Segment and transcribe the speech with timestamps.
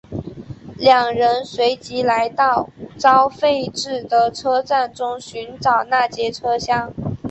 [0.79, 2.67] 二人随即来到
[2.97, 6.91] 遭废置的车站中寻找那节车厢。